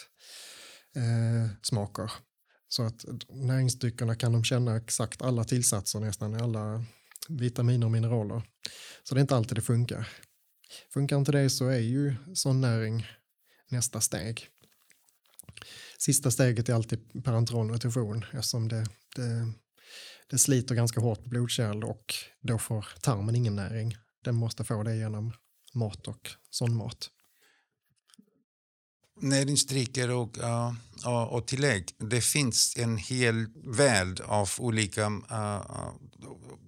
[0.96, 2.12] eh, smaker.
[2.70, 6.84] Så att näringsdryckerna kan de känna exakt alla tillsatser nästan, alla
[7.28, 8.42] vitaminer och mineraler.
[9.02, 10.08] Så det är inte alltid det funkar.
[10.92, 13.06] Funkar inte det så är ju sån näring
[13.68, 14.46] nästa steg.
[15.98, 19.52] Sista steget är alltid parenteral nutrition eftersom det, det
[20.30, 23.96] det sliter ganska hårt på blodkärl och då får tarmen ingen näring.
[24.24, 25.32] Den måste få det genom
[25.74, 27.10] mat och sondmat.
[29.20, 31.84] Näringsdrycker och, uh, och tillägg.
[31.98, 35.88] Det finns en hel värld av olika, uh,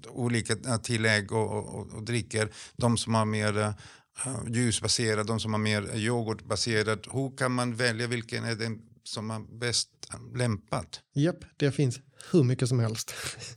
[0.09, 2.53] olika äh, tillägg och, och, och drycker.
[2.77, 3.73] De som har mer uh,
[4.49, 7.07] ljusbaserad, de som har mer yoghurtbaserad.
[7.13, 9.89] Hur kan man välja vilken är den som är bäst
[10.35, 10.87] lämpad?
[11.15, 13.15] Japp, det finns hur mycket som helst.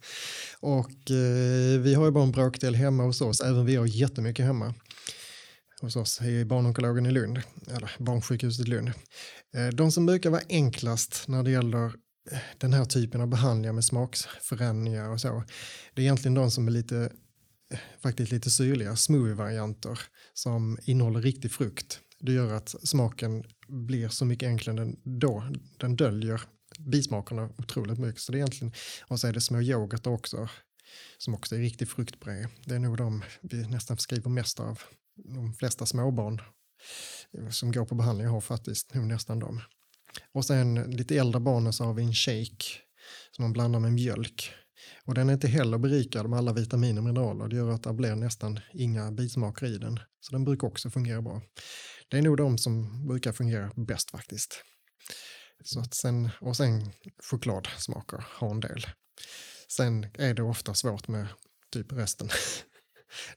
[0.60, 4.46] och eh, vi har ju bara en bråkdel hemma hos oss, även vi har jättemycket
[4.46, 4.74] hemma
[5.86, 8.92] hos oss i barnonkologen i Lund, eller barnsjukhuset i Lund.
[9.56, 11.86] Eh, de som brukar vara enklast när det gäller
[12.32, 15.44] eh, den här typen av behandlingar med smaksförändringar och så,
[15.94, 17.12] det är egentligen de som är lite
[17.74, 20.00] eh, faktiskt lite syrliga, smoothie-varianter
[20.34, 22.00] som innehåller riktig frukt.
[22.20, 25.44] Det gör att smaken blir så mycket enklare än då.
[25.78, 26.42] Den döljer
[26.80, 28.22] bismakerna otroligt mycket.
[28.22, 28.74] Så det är egentligen,
[29.08, 30.50] och så är det små yoghurtar också,
[31.18, 32.48] som också är riktig fruktbred.
[32.66, 34.82] Det är nog de vi nästan skriver mest av.
[35.16, 36.42] De flesta småbarn
[37.38, 39.62] eh, som går på behandling har faktiskt nog nästan dem.
[40.32, 42.66] Och sen lite äldre barnen så har vi en shake
[43.32, 44.52] som man blandar med mjölk.
[45.06, 47.48] Och den är inte heller berikad med alla vitaminer och mineraler.
[47.48, 50.00] Det gör att det blir nästan inga bismaker i den.
[50.20, 51.42] Så den brukar också fungera bra.
[52.08, 54.64] Det är nog de som brukar fungera bäst faktiskt.
[55.64, 56.92] Så att sen, och sen
[57.24, 58.86] chokladsmaker har en del.
[59.68, 61.28] Sen är det ofta svårt med
[61.72, 62.30] typ resten.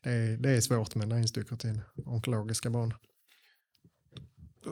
[0.02, 2.94] Det är, det är svårt med näringsdrycker till onkologiska barn.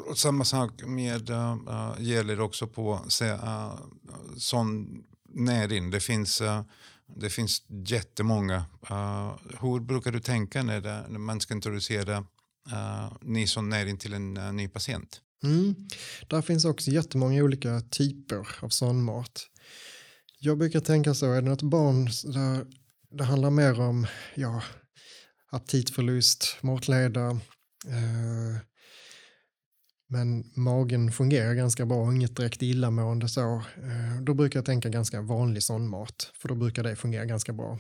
[0.09, 3.79] Och samma sak med, uh, gäller också på uh,
[4.37, 5.91] sån näring.
[5.91, 6.63] Det finns, uh,
[7.07, 8.57] det finns jättemånga.
[8.91, 12.19] Uh, hur brukar du tänka när, det, när man ska introducera
[12.73, 15.21] uh, ny sån näring till en uh, ny patient?
[15.43, 15.75] Mm.
[16.29, 19.47] Där finns också jättemånga olika typer av sondmat.
[20.39, 22.67] Jag brukar tänka så, är det något barn där
[23.11, 24.63] det handlar mer om ja,
[25.51, 27.31] aptitförlust, matleda,
[27.87, 28.61] eh,
[30.09, 35.21] men magen fungerar ganska bra, inget direkt illamående så, eh, då brukar jag tänka ganska
[35.21, 37.79] vanlig sondmat, för då brukar det fungera ganska bra.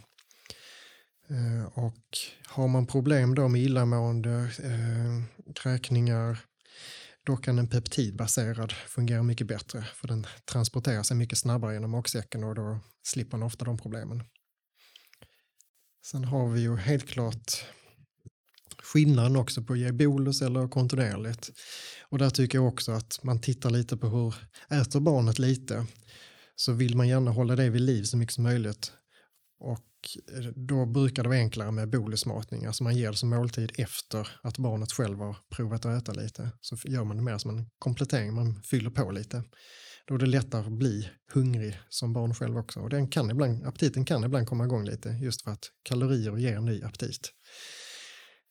[1.31, 2.05] Eh, och
[2.46, 6.38] har man problem då med illamående, eh, kräkningar,
[7.26, 12.44] då kan en peptidbaserad fungera mycket bättre för den transporterar sig mycket snabbare genom magsäcken
[12.44, 14.22] och då slipper man ofta de problemen.
[16.11, 17.64] Sen har vi ju helt klart
[18.83, 21.51] skillnaden också på att ge bolus eller kontinuerligt.
[22.09, 24.35] Och där tycker jag också att man tittar lite på hur
[24.81, 25.87] äter barnet lite.
[26.57, 28.92] så vill man gärna hålla det vid liv så mycket som möjligt.
[29.59, 29.88] Och
[30.37, 34.29] eh, då brukar det vara enklare med bolusmatning, alltså man ger det som måltid efter
[34.42, 36.51] att barnet själv har provat att äta lite.
[36.61, 39.42] Så gör man det mer som en komplettering, man fyller på lite.
[40.09, 42.81] Då det lättare att bli hungrig som barn själv också.
[42.81, 46.61] Och den kan ibland, aptiten kan ibland komma igång lite just för att kalorier ger
[46.61, 47.33] ny aptit.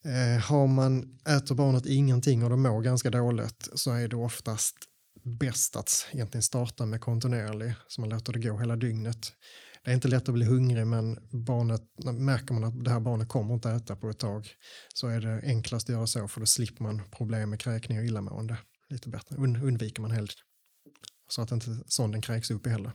[0.06, 4.76] Eh, har man, äter barnet ingenting och de mår ganska dåligt så är det oftast
[5.24, 9.34] bäst att egentligen starta med kontinuerlig, så man låter det gå hela dygnet.
[9.84, 11.82] Det är inte lätt att bli hungrig men barnet,
[12.14, 14.48] märker man att det här barnet kommer inte äta på ett tag
[14.94, 18.06] så är det enklast att göra så för då slipper man problem med kräkning och
[18.06, 18.58] illamående
[18.90, 19.36] lite bättre.
[19.38, 20.45] undviker man helt
[21.36, 22.92] så att inte sonden kräks upp heller.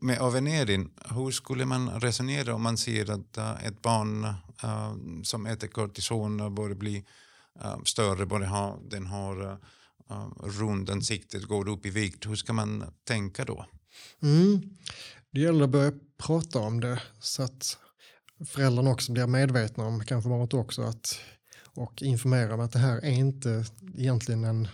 [0.00, 5.46] Med Avenedin, hur skulle man resonera om man ser att uh, ett barn uh, som
[5.46, 7.04] äter kortison börjar bli
[7.64, 9.58] uh, större, både ha, den har uh,
[10.42, 12.26] rund ansiktet, går upp i vikt.
[12.26, 13.66] Hur ska man tänka då?
[14.22, 14.60] Mm.
[15.32, 17.78] Det gäller att börja prata om det så att
[18.46, 21.18] föräldrarna också blir medvetna om, kanske barnet också, att,
[21.64, 24.68] och informera om att det här är inte egentligen en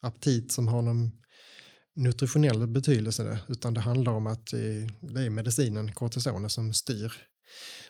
[0.00, 1.19] aptit som har någon
[2.00, 4.46] nutritionell betydelse utan det handlar om att
[5.00, 7.12] det är medicinen, kortisonen, som styr.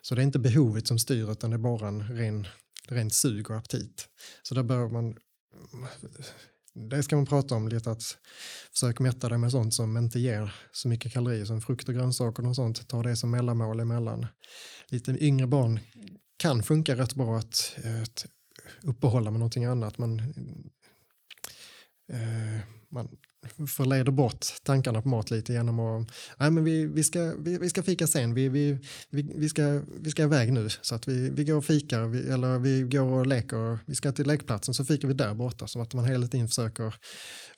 [0.03, 2.47] Så det är inte behovet som styr utan det är bara en ren,
[2.89, 4.09] rent sug och aptit.
[4.43, 5.17] Så där bör man
[6.75, 8.03] det ska man prata om lite att
[8.73, 12.47] försöka mätta det med sånt som inte ger så mycket kalorier som frukt och grönsaker
[12.47, 12.89] och sånt.
[12.89, 14.27] Ta det som mellanmål emellan.
[14.89, 15.81] Lite yngre barn
[16.37, 18.27] kan funka rätt bra att, att
[18.83, 19.99] uppehålla med någonting annat.
[19.99, 20.19] Man,
[22.13, 23.09] eh, man
[23.69, 27.71] förleder bort tankarna på mat lite genom att nej men vi, vi, ska, vi, vi
[27.71, 28.79] ska fika sen, vi, vi,
[29.11, 32.31] vi, vi, ska, vi ska iväg nu så att vi, vi går och fikar vi,
[32.31, 35.81] eller vi går och leker, vi ska till lekplatsen så fikar vi där borta så
[35.81, 36.95] att man hela tiden försöker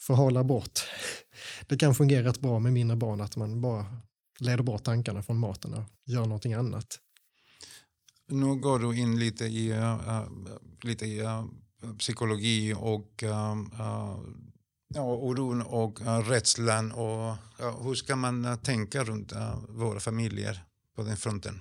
[0.01, 0.81] förhala bort.
[1.67, 3.87] Det kan fungera rätt bra med mindre barn att man bara
[4.39, 6.99] leder bort tankarna från maten och gör någonting annat.
[8.29, 10.29] Nu går du in lite i, uh,
[10.83, 11.45] lite i uh,
[11.99, 13.55] psykologi och uh,
[14.95, 19.33] ja, oron och rädslan och ja, hur ska man tänka runt
[19.69, 20.65] våra familjer
[20.97, 21.61] på den fronten?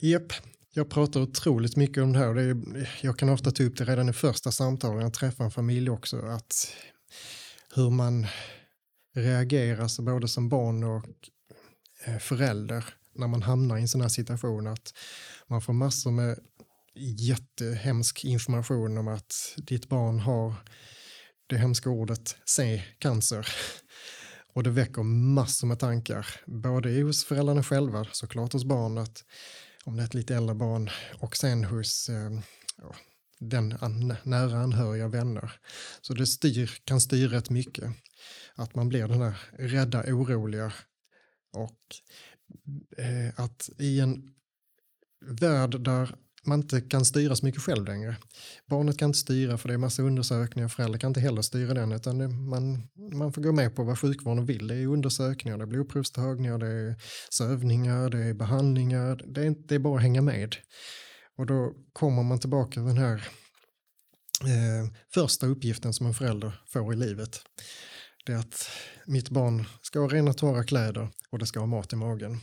[0.00, 0.32] Japp,
[0.72, 2.34] jag pratar otroligt mycket om det här.
[2.34, 5.50] Det är, jag kan ofta ta upp det redan i första samtalen jag träffar en
[5.50, 6.18] familj också.
[6.18, 6.68] Att
[7.74, 8.26] hur man
[9.14, 11.04] reagerar så både som barn och
[12.04, 14.66] eh, förälder när man hamnar i en sån här situation.
[14.66, 14.92] Att
[15.46, 16.38] man får massor med
[17.18, 20.54] jättehemsk information om att ditt barn har
[21.46, 23.48] det hemska ordet se cancer.
[24.54, 29.24] Och det väcker massor med tankar, både hos föräldrarna själva, såklart hos barnet,
[29.84, 32.30] om det är ett lite äldre barn, och sen hos eh,
[33.38, 35.52] den an nära anhöriga vänner.
[36.00, 37.90] Så det styr, kan styra rätt mycket.
[38.54, 40.72] Att man blir den där rädda, oroliga
[41.52, 41.80] och
[42.98, 44.34] eh, att i en
[45.20, 48.16] värld där man inte kan styra så mycket själv längre.
[48.66, 51.92] Barnet kan inte styra för det är massa undersökningar, föräldrar kan inte heller styra den
[51.92, 54.66] utan det, man, man får gå med på vad sjukvården vill.
[54.66, 56.94] Det är undersökningar, det är blodprovstagningar, det är
[57.30, 60.56] sövningar, det är behandlingar, det är, det är bara att hänga med.
[61.36, 63.14] Och då kommer man tillbaka till den här
[64.42, 67.40] eh, första uppgiften som en förälder får i livet.
[68.26, 68.68] Det är att
[69.06, 72.40] mitt barn ska ha rena torra kläder och det ska ha mat i magen.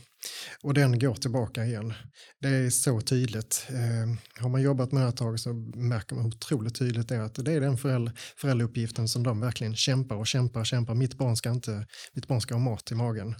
[0.62, 1.94] Och den går tillbaka igen.
[2.40, 3.66] Det är så tydligt.
[3.68, 7.08] Eh, har man jobbat med det här ett tag så märker man hur otroligt tydligt
[7.08, 10.66] det är att det är den föräldra, föräldrauppgiften som de verkligen kämpar och kämpar och
[10.66, 10.94] kämpar.
[10.94, 13.34] Mitt barn ska inte, mitt barn ska ha mat i magen.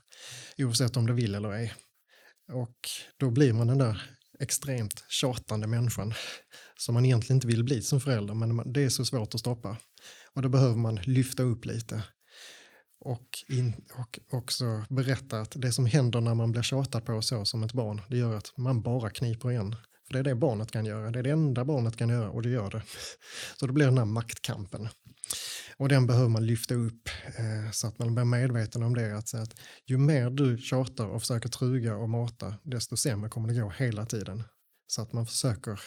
[0.59, 1.75] Oavsett om det vill eller ej.
[2.53, 2.77] Och
[3.17, 4.03] då blir man den där
[4.41, 6.15] extremt tjatande människan
[6.79, 9.77] som man egentligen inte vill bli som förälder men det är så svårt att stoppa.
[10.35, 12.03] Och då behöver man lyfta upp lite
[13.05, 17.45] och, in, och också berätta att det som händer när man blir tjatad på så
[17.45, 19.77] som ett barn, det gör att man bara kniper igen.
[20.07, 22.43] För det är det barnet kan göra, det är det enda barnet kan göra och
[22.43, 22.83] det gör det.
[23.59, 24.89] Så det blir den här maktkampen.
[25.77, 29.17] Och den behöver man lyfta upp eh, så att man blir medveten om det.
[29.17, 33.61] Att, att ju mer du tjatar och försöker truga och mata, desto sämre kommer det
[33.61, 34.45] gå hela tiden.
[34.87, 35.81] Så att man försöker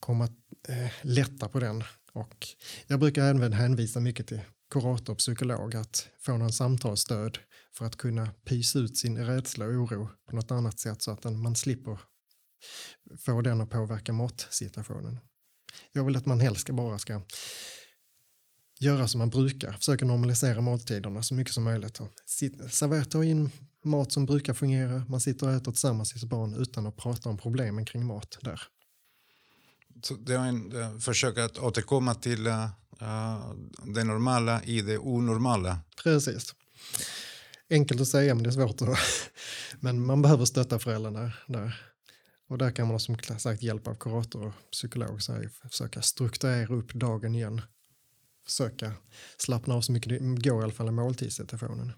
[0.00, 0.24] komma
[0.68, 1.84] eh, lätta på den.
[2.12, 2.46] Och
[2.86, 4.40] jag brukar även hänvisa mycket till
[4.72, 7.38] kurator och psykolog att få någon samtalsstöd
[7.74, 11.24] för att kunna pysa ut sin rädsla och oro på något annat sätt så att
[11.24, 12.00] man slipper
[13.18, 15.18] få den att påverka matsituationen.
[15.92, 17.22] Jag vill att man helst bara ska
[18.80, 22.00] göra som man brukar, försöka normalisera måltiderna så mycket som möjligt.
[22.70, 23.50] Servera, ta in
[23.84, 27.28] mat som brukar fungera, man sitter och äter tillsammans med sitt barn utan att prata
[27.28, 28.60] om problemen kring mat där.
[30.18, 32.66] Det är en eh, försök att återkomma till uh,
[33.84, 35.78] det normala i det onormala.
[36.02, 36.54] Precis.
[37.70, 38.98] enkelt att säga men det är svårt att...
[39.80, 41.92] men man behöver stötta föräldrarna där.
[42.48, 46.74] Och där kan man som sagt hjälp av kurator och psykolog så här, försöka strukturera
[46.74, 47.62] upp dagen igen.
[48.44, 48.92] Försöka
[49.36, 51.92] slappna av så mycket det går i alla fall i måltidssituationen.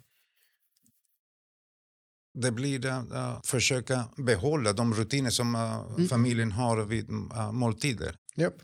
[2.35, 6.09] Det blir att uh, försöka behålla de rutiner som uh, mm.
[6.09, 8.17] familjen har vid uh, måltider.
[8.37, 8.55] Yep.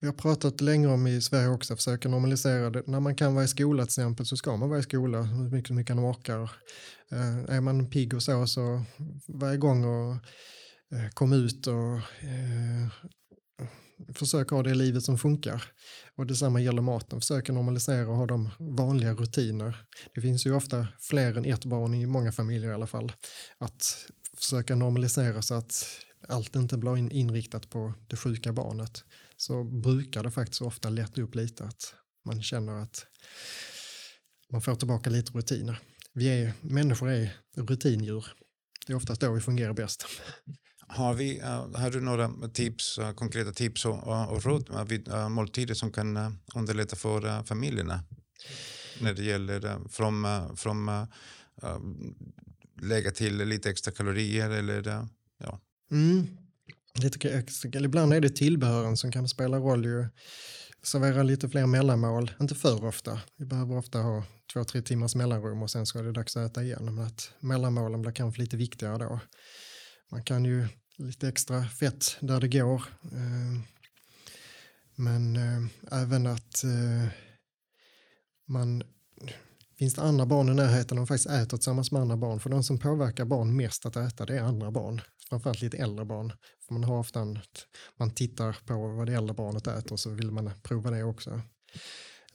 [0.00, 2.86] Vi har pratat länge om i Sverige också, försöka normalisera det.
[2.86, 5.50] När man kan vara i skola till exempel så ska man vara i skola hur
[5.50, 6.50] mycket, mycket man orkar.
[7.48, 8.84] Är man pigg och så, så
[9.26, 10.16] var igång och
[11.14, 12.00] kom ut och
[14.14, 15.64] försök ha det livet som funkar.
[16.16, 19.86] Och detsamma gäller maten, Försök normalisera och ha de vanliga rutiner.
[20.14, 23.12] Det finns ju ofta fler än ett barn i många familjer i alla fall.
[23.58, 25.86] Att försöka normalisera så att
[26.28, 29.04] allt inte blir inriktat på det sjuka barnet
[29.36, 33.06] så brukar det faktiskt ofta lätta upp lite att man känner att
[34.52, 35.78] man får tillbaka lite rutiner.
[36.12, 38.26] Vi är, människor är rutindjur.
[38.86, 40.06] Det är oftast då vi fungerar bäst.
[40.88, 45.08] Har, vi, eh, har du några tips, eh, konkreta tips och, eh, och råd vid
[45.30, 48.04] måltider som kan underlätta för familjerna?
[49.00, 50.90] När det gäller från, från
[52.82, 55.06] lägga till lite extra kalorier eller
[55.38, 55.60] ja.
[55.90, 56.26] Mm.
[56.98, 57.44] Lite,
[57.78, 59.84] ibland är det tillbehören som kan spela roll.
[59.84, 60.06] Ju.
[60.82, 63.20] Servera lite fler mellanmål, inte för ofta.
[63.36, 66.50] Vi behöver ofta ha två, tre timmars mellanrum och sen så är det dags att
[66.50, 66.94] äta igen.
[66.94, 69.20] Men att mellanmålen blir kanske lite viktigare då.
[70.10, 72.82] Man kan ju lite extra fett där det går.
[73.12, 73.60] Eh,
[74.94, 75.66] men eh,
[76.00, 77.08] även att eh,
[78.46, 78.82] man
[79.78, 82.40] finns det andra barn i närheten och faktiskt äter tillsammans med andra barn.
[82.40, 85.00] För de som påverkar barn mest att äta det är andra barn.
[85.28, 86.32] Framförallt lite äldre barn.
[86.66, 87.38] För man har ofta en,
[87.96, 91.42] man tittar på vad det äldre barnet äter och så vill man prova det också.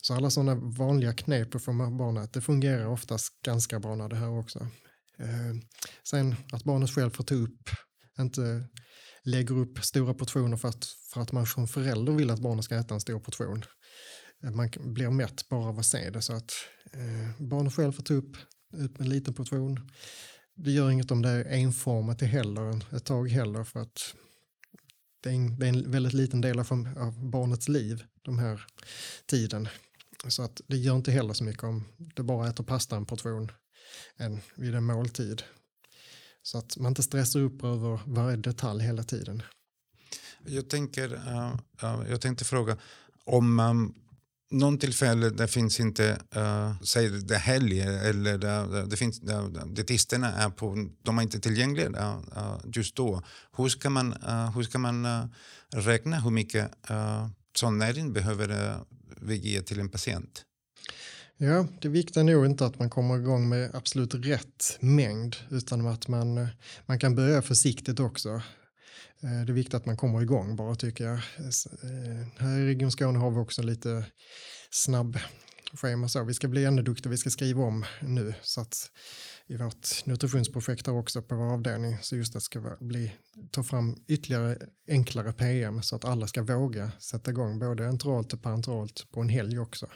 [0.01, 4.15] Så alla sådana vanliga knep för att barnet, det fungerar oftast ganska bra när det
[4.15, 4.67] här också.
[5.19, 5.55] Eh,
[6.03, 7.69] sen att barnet själv får ta upp,
[8.19, 8.63] inte
[9.23, 12.75] lägger upp stora portioner för att, för att man som förälder vill att barnet ska
[12.75, 13.63] äta en stor portion.
[14.43, 16.53] Eh, man blir mätt bara av att se det så att
[16.93, 18.37] eh, barnet själv får ta upp,
[18.73, 19.89] upp en liten portion.
[20.55, 24.15] Det gör inget om det är enformat heller ett tag heller för att
[25.23, 28.65] det är en, det är en väldigt liten del av, av barnets liv de här
[29.25, 29.67] tiden.
[30.27, 33.51] Så att det gör inte heller så mycket om det bara äter pasta en portion
[34.17, 35.43] än vid en måltid.
[36.41, 39.43] Så att man inte stressar upp över varje detalj hela tiden.
[40.45, 42.77] Jag, tänker, uh, uh, jag tänkte fråga
[43.25, 43.93] om um,
[44.51, 50.33] någon tillfälle det finns inte, uh, säg det helg eller det, det finns, det, dietisterna
[50.33, 53.23] är på, de är inte tillgängliga uh, just då.
[53.57, 55.25] Hur ska man, uh, hur ska man uh,
[55.69, 58.77] räkna hur mycket uh, sån näring behöver
[59.21, 60.45] vi ge till en patient?
[61.41, 65.87] Ja, det viktiga är nog inte att man kommer igång med absolut rätt mängd utan
[65.87, 66.47] att man, eh,
[66.85, 68.29] man kan börja försiktigt också.
[69.23, 71.13] Eh, det är viktigt att man kommer igång bara tycker jag.
[71.13, 74.05] Eh, här i Region Skåne har vi också lite
[74.69, 75.19] snabb
[75.73, 76.23] schema så.
[76.23, 78.91] Vi ska bli ännu duktigare, vi ska skriva om nu så att
[79.49, 83.11] i vårt nutritionsprojekt har också på vår avdelning så just det ska bli,
[83.51, 84.57] ta fram ytterligare
[84.87, 89.29] enklare PM så att alla ska våga sätta igång både enteralt och parenteralt på en
[89.29, 89.87] helg också.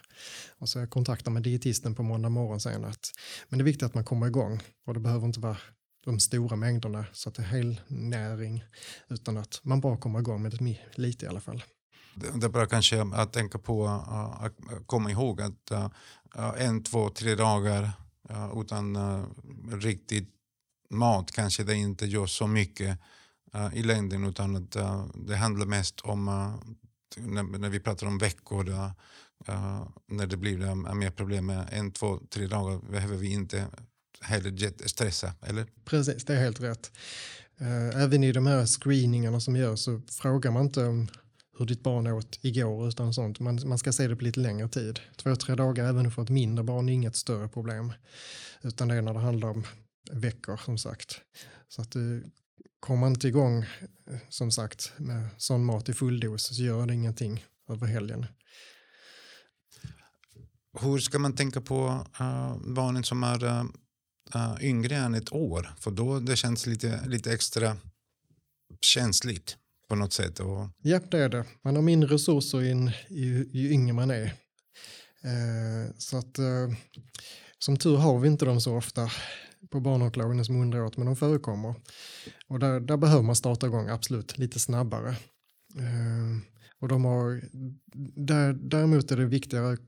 [0.57, 3.11] Och så jag kontaktar med dietisten på måndag morgon sen att
[3.49, 5.57] men det är viktigt att man kommer igång och det behöver inte vara
[6.05, 8.63] de stora mängderna så att det är helnäring
[9.07, 11.63] utan att man bara kommer igång med det lite i alla fall.
[12.15, 15.89] Det är bra kanske att tänka på äh, att komma ihåg att äh,
[16.35, 17.91] äh, en, två, tre dagar
[18.55, 19.25] utan eh,
[19.71, 20.29] riktigt
[20.89, 22.99] mat kanske det inte gör så mycket
[23.53, 26.25] eh, i längden utan att eh, det handlar mest om
[27.17, 28.91] när vi pratar om veckor
[30.07, 33.67] när det blir mer problem med en, två, tre dagar behöver vi inte
[34.21, 35.65] heller stressa, eller?
[35.86, 36.91] Precis, det är helt rätt.
[37.93, 41.07] Även i de här screeningarna som görs så frågar man inte om
[41.57, 43.39] hur ditt barn åt igår utan sånt.
[43.39, 44.99] Man, man ska se det på lite längre tid.
[45.15, 47.93] Två, tre dagar även för ett mindre barn är inget större problem.
[48.61, 49.63] Utan det är när det handlar om
[50.11, 51.21] veckor som sagt.
[51.67, 52.32] Så att eh, du
[52.80, 56.93] kommer inte igång eh, som sagt med sån mat i full dos så gör det
[56.93, 58.25] ingenting över helgen.
[60.80, 61.86] Hur ska man tänka på
[62.21, 63.63] uh, barnen som är uh,
[64.36, 65.73] uh, yngre än ett år.
[65.80, 67.78] För då det känns lite, lite extra
[68.82, 69.57] känsligt
[69.93, 70.39] på något sätt.
[70.39, 70.69] Och...
[70.81, 71.45] Ja, det är det.
[71.63, 74.25] Man har mindre resurser in, ju, ju yngre man är.
[75.23, 76.67] Eh, så att eh,
[77.59, 79.09] som tur har vi inte dem så ofta
[79.71, 81.75] på barnåklagaren som underåt, men de förekommer.
[82.47, 85.09] Och där, där behöver man starta igång, absolut, lite snabbare.
[85.77, 86.53] Eh,
[86.84, 87.41] och de har,
[88.15, 89.79] där, däremot är det viktigare att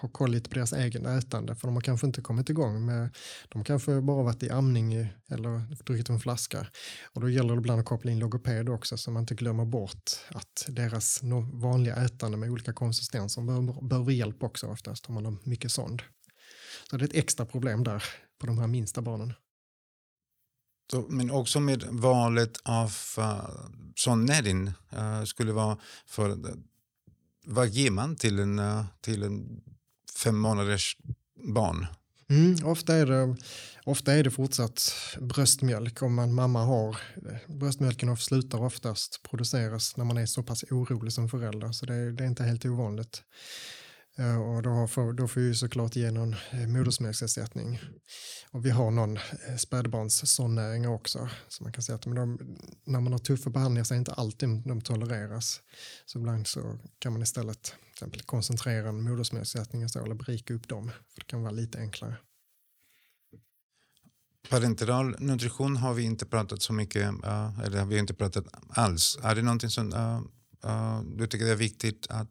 [0.00, 3.16] ha koll lite på deras egen ätande för de har kanske inte kommit igång med,
[3.48, 4.94] de kanske bara varit i amning
[5.28, 6.66] eller druckit en flaska.
[7.12, 10.10] Och då gäller det ibland att koppla in logoped också så man inte glömmer bort
[10.28, 11.20] att deras
[11.52, 16.02] vanliga ätande med olika konsistenser behöver, behöver hjälp också oftast om man har mycket sond.
[16.90, 18.04] Så det är ett extra problem där
[18.38, 19.32] på de här minsta barnen.
[20.92, 23.50] Så, men också med valet av uh,
[23.96, 26.54] sån näring uh, skulle vara för uh,
[27.44, 29.62] vad ger man till en, uh, till en
[30.24, 30.96] fem månaders
[31.54, 31.86] barn?
[32.30, 33.36] Mm, ofta, är det,
[33.84, 36.88] ofta är det fortsatt bröstmjölk om man mamma har.
[37.16, 42.12] Eh, bröstmjölken slutar oftast produceras när man är så pass orolig som förälder så det,
[42.12, 43.22] det är inte helt ovanligt.
[44.18, 47.80] Eh, och då får, då får vi såklart ge någon eh, modersmjölksersättning.
[48.50, 51.28] Och vi har någon eh, spädbarnssonnäring också.
[51.48, 52.38] Så man kan säga att de,
[52.84, 55.60] när man har tuffa behandlingar så är det inte alltid de tolereras.
[56.06, 60.88] Så ibland så kan man istället till exempel koncentrera en modersmjölksersättning eller berika upp dem.
[60.88, 62.16] För det kan vara lite enklare.
[64.50, 67.02] Parenteral nutrition har vi inte pratat så mycket,
[67.64, 69.18] eller vi har inte pratat alls.
[69.22, 70.20] Är det någonting som uh,
[70.70, 72.28] uh, du tycker är viktigt att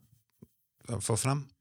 [1.00, 1.51] få fram?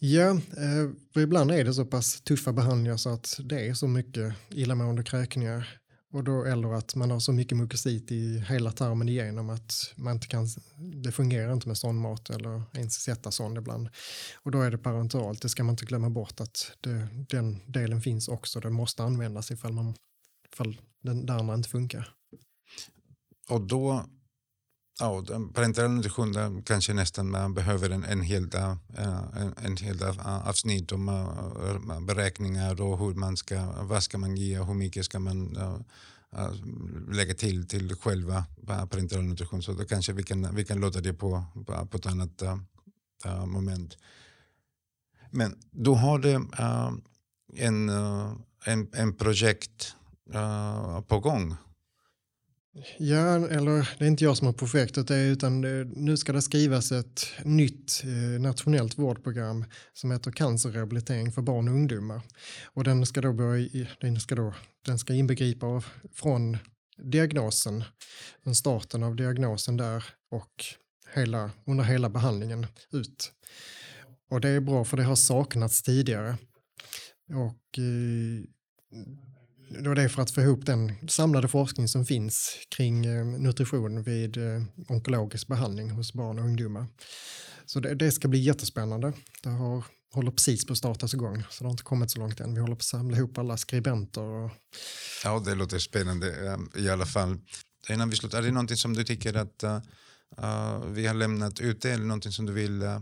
[0.00, 3.88] Ja, eh, för ibland är det så pass tuffa behandlingar så att det är så
[3.88, 5.78] mycket illamående kräkningar.
[6.12, 10.14] Och då, eller att man har så mycket mukosit i hela tarmen igenom att man
[10.14, 10.46] inte kan,
[11.04, 13.88] det fungerar inte med sondmat eller ens sätta sond ibland.
[14.42, 18.02] Och då är det parenteralt, det ska man inte glömma bort att det, den delen
[18.02, 18.60] finns också.
[18.60, 19.94] Det måste användas ifall, man,
[20.52, 22.14] ifall den där andra inte funkar.
[23.48, 24.06] Och då
[25.00, 25.22] Ja,
[25.54, 30.48] parental nutrition kanske nästan man behöver en, en hel, dag, eh, en, en hel eh,
[30.48, 35.04] avsnitt om eh, beräkningar och hur man ska, vad ska man ge och hur mycket
[35.04, 35.58] ska man
[37.10, 39.62] lägga till till själva parental nutrition.
[39.62, 41.44] Så då kanske vi kan, vi kan låta det på,
[41.90, 42.42] på, ett annat
[43.46, 43.98] moment.
[45.30, 46.32] Men du har du
[47.54, 47.88] en,
[48.64, 49.94] en, en projekt
[51.06, 51.56] på gång
[52.98, 57.26] Ja, eller det är inte jag som har projektet, utan nu ska det skrivas ett
[57.44, 62.20] nytt eh, nationellt vårdprogram som heter cancerrehabilitering för barn och ungdomar.
[62.64, 64.54] Och den ska då, börja, den ska då
[64.86, 66.56] den ska inbegripa från
[67.02, 67.84] diagnosen,
[68.44, 70.64] från starten av diagnosen där och
[71.14, 73.32] hela, under hela behandlingen ut.
[74.30, 76.36] Och det är bra för det har saknats tidigare.
[77.28, 78.44] Och eh,
[79.70, 84.02] då det är för att få ihop den samlade forskning som finns kring eh, nutrition
[84.02, 86.86] vid eh, onkologisk behandling hos barn och ungdomar.
[87.66, 89.12] Så det, det ska bli jättespännande.
[89.42, 92.40] Det har, håller precis på att startas igång, så det har inte kommit så långt
[92.40, 92.54] än.
[92.54, 94.22] Vi håller på att samla ihop alla skribenter.
[94.22, 94.50] Och...
[95.24, 97.38] Ja, det låter spännande ehm, i alla fall.
[97.90, 101.90] Innan vi slutar, är det någonting som du tycker att uh, vi har lämnat ute
[101.90, 103.00] eller någonting som du vill uh,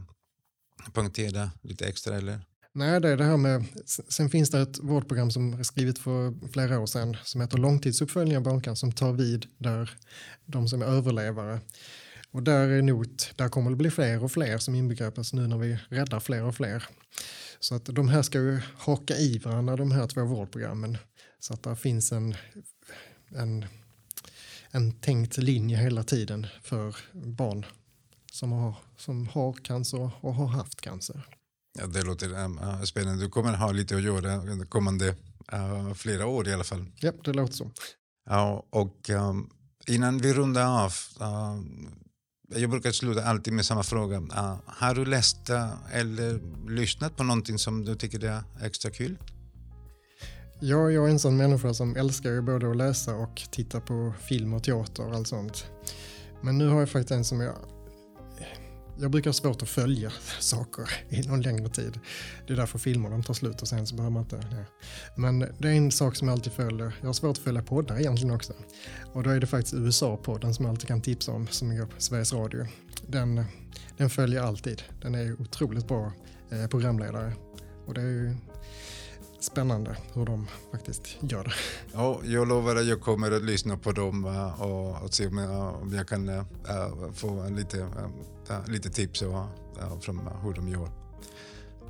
[0.93, 2.17] punktera lite extra?
[2.17, 2.41] Eller?
[2.77, 3.65] Nej, det är det här med,
[4.09, 8.37] sen finns det ett vårdprogram som är skrivet för flera år sedan som heter långtidsuppföljning
[8.37, 9.91] av barncancer som tar vid där
[10.47, 11.61] de som är överlevare.
[12.31, 15.59] Och där är not, där kommer det bli fler och fler som inbegrips nu när
[15.59, 16.85] vi räddar fler och fler.
[17.61, 20.99] Så att de här ska ju haka i varandra de här två vårdprogrammen
[21.41, 22.35] så att det finns en,
[23.29, 23.65] en,
[24.71, 27.67] en tänkt linje hela tiden för barn
[28.33, 31.36] som har, som har cancer och har haft cancer.
[31.79, 33.25] Ja, det låter äh, spännande.
[33.25, 35.15] Du kommer ha lite att göra de kommande
[35.53, 36.87] äh, flera år i alla fall.
[37.01, 37.71] Ja, det låter så.
[38.29, 39.51] Ja, och um,
[39.87, 41.65] innan vi rundar av, uh,
[42.61, 44.19] jag brukar sluta alltid med samma fråga.
[44.19, 49.19] Uh, har du läst uh, eller lyssnat på någonting som du tycker är extra kul?
[50.61, 54.55] Ja, jag är en sån människa som älskar både att läsa och titta på film
[54.55, 55.67] och teater och allt sånt.
[56.43, 57.57] Men nu har jag faktiskt en som jag
[59.01, 62.01] jag brukar ha svårt att följa saker i någon längre tid.
[62.47, 64.37] Det är därför filmerna tar slut och sen så behöver man inte...
[64.37, 64.65] Nej.
[65.17, 66.93] Men det är en sak som jag alltid följer.
[67.01, 68.53] Jag har svårt att följa poddar egentligen också.
[69.13, 72.01] Och då är det faktiskt USA-podden som jag alltid kan tipsa om, som går på
[72.01, 72.67] Sveriges Radio.
[73.07, 73.45] Den,
[73.97, 74.83] den följer alltid.
[75.03, 76.13] Den är otroligt bra
[76.51, 77.33] eh, programledare.
[77.87, 78.37] Och det är ju
[79.41, 81.53] spännande hur de faktiskt gör det.
[81.93, 85.39] Ja, jag lovar att jag kommer att lyssna på dem eh, och, och se om
[85.39, 86.45] jag, om jag kan äh,
[87.15, 88.09] få lite, äh,
[88.67, 89.49] lite tips äh,
[90.01, 90.91] från hur de gör.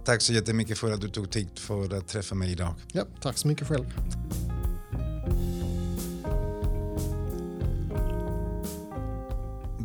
[0.05, 2.75] Tack så jättemycket för att du tog tid för att träffa mig idag.
[2.93, 3.85] Ja, tack så mycket själv.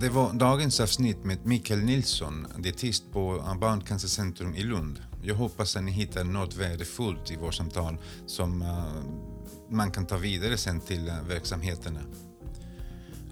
[0.01, 5.01] Det var dagens avsnitt med Mikael Nilsson, dietist på Barncancercentrum i Lund.
[5.23, 8.83] Jag hoppas att ni hittar något värdefullt i vårt samtal som uh,
[9.69, 11.99] man kan ta vidare sen till uh, verksamheterna.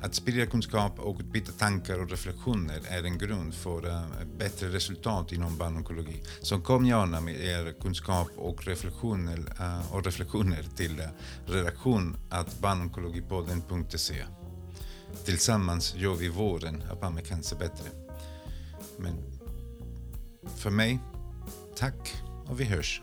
[0.02, 4.02] Att sprida kunskap och utbyta tankar och reflektioner är en grund för eh,
[4.38, 6.24] bättre resultat inom barnonkologi.
[6.41, 11.06] Så kom gärna med er kunskap och reflektioner, eh, och reflektioner till eh,
[11.45, 14.26] redaktion att barnonkologipodden.se.
[15.26, 17.89] Tillsammans gör vi vården av barncancer bättre.
[18.97, 19.14] Men
[20.56, 21.00] för mig,
[21.76, 22.14] tack
[22.45, 23.02] och vi hörs.